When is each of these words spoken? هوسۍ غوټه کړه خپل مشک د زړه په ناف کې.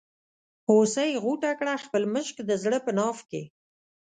هوسۍ 0.67 1.11
غوټه 1.23 1.51
کړه 1.59 1.73
خپل 1.85 2.03
مشک 2.13 2.35
د 2.45 2.51
زړه 2.63 2.79
په 2.85 2.91
ناف 2.97 3.17
کې. 3.29 3.43